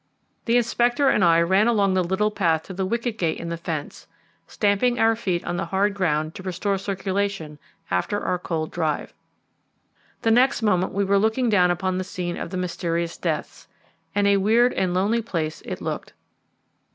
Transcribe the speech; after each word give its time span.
The 0.45 0.57
Inspector 0.57 1.07
and 1.07 1.23
I 1.23 1.41
ran 1.43 1.67
along 1.67 1.93
the 1.93 2.03
little 2.03 2.31
path 2.31 2.63
to 2.63 2.73
the 2.73 2.87
wicket 2.87 3.19
gate 3.19 3.39
in 3.39 3.49
the 3.49 3.55
fence, 3.55 4.07
stamping 4.47 4.97
our 4.97 5.15
feet 5.15 5.45
on 5.45 5.57
the 5.57 5.65
hard 5.67 5.93
ground 5.93 6.33
to 6.33 6.41
restore 6.41 6.79
circulation 6.79 7.59
after 7.91 8.19
our 8.19 8.39
cold 8.39 8.71
drive. 8.71 9.13
The 10.23 10.31
next 10.31 10.63
moment 10.63 10.91
we 10.91 11.05
were 11.05 11.19
looking 11.19 11.49
down 11.49 11.69
upon 11.69 11.99
the 11.99 12.03
scene 12.03 12.35
of 12.37 12.49
the 12.49 12.57
mysterious 12.57 13.15
deaths, 13.15 13.67
and 14.15 14.25
a 14.25 14.37
weird 14.37 14.73
and 14.73 14.95
lonely 14.95 15.21
place 15.21 15.61
it 15.65 15.81
looked. 15.81 16.13